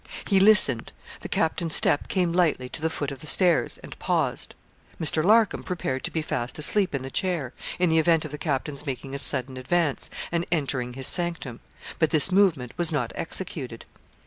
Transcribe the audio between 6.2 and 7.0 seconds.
fast asleep